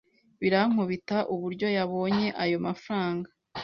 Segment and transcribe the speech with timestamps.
[0.41, 3.29] Birankubita uburyo yabonye ayo mafaranga.